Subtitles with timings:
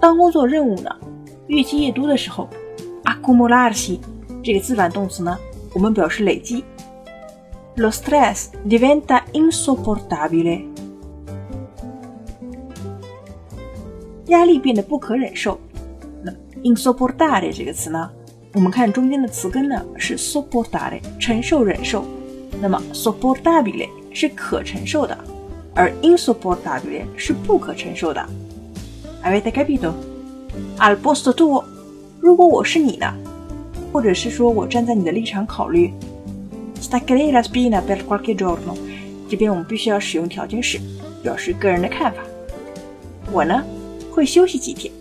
[0.00, 0.90] 当工作任务呢
[1.46, 2.48] 越积越多的时候，
[3.04, 3.98] accumularsi
[4.42, 5.38] 这个自反动词呢，
[5.74, 6.64] 我们表示累积。
[7.76, 10.64] Lo stress diventa insopportabile，
[14.29, 15.59] 压力变得不可忍受。
[16.23, 16.31] 那
[16.63, 18.09] insopportare 这个词呢，
[18.53, 22.03] 我们看中间的词根呢是 sopportare，承受、忍受。
[22.61, 25.17] 那么 sopportabile 是可承受的。
[25.75, 28.25] 而 insupportabile 是不可承受的。
[29.23, 29.93] Avete capito?
[30.77, 31.63] Al posto tuo，
[32.19, 33.13] 如果我是你呢，
[33.93, 35.93] 或者是说我站在你的立场考虑
[36.81, 38.75] Stacchere la spina per qualche giorno，
[39.29, 40.79] 这边我们必须要使用条件式，
[41.21, 42.17] 表示个人的看法。
[43.31, 43.63] 我呢
[44.11, 44.93] 会休息几天。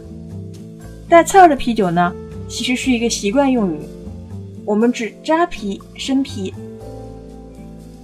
[1.08, 2.12] 带刺儿的啤酒呢，
[2.48, 3.78] 其实是一个习惯用语，
[4.64, 6.52] 我们指扎啤、生啤。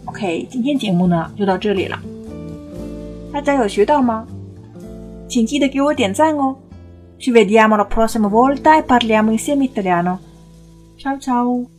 [0.04, 1.98] OK，今天节目呢就到这里了，
[3.32, 4.26] 大家有学到吗？
[5.28, 6.56] 请记得给我点赞哦。
[7.20, 10.20] Ci vediamo la prossima volta e parliamo insieme italiano.
[10.96, 11.77] Ciao ciao!